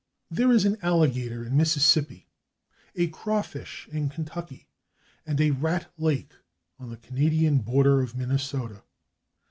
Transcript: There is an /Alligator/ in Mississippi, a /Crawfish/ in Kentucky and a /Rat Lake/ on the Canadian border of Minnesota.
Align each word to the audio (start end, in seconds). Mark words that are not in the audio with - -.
There 0.31 0.51
is 0.51 0.65
an 0.65 0.77
/Alligator/ 0.77 1.45
in 1.45 1.55
Mississippi, 1.55 2.27
a 2.95 3.07
/Crawfish/ 3.11 3.87
in 3.89 4.09
Kentucky 4.09 4.67
and 5.27 5.39
a 5.39 5.51
/Rat 5.51 5.89
Lake/ 5.95 6.33
on 6.79 6.89
the 6.89 6.97
Canadian 6.97 7.59
border 7.59 8.01
of 8.01 8.15
Minnesota. 8.15 8.81